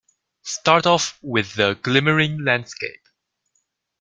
Start 0.41 0.87
off 0.87 1.19
with 1.21 1.53
the 1.53 1.75
glimmering 1.75 2.43
landscape. 2.43 3.03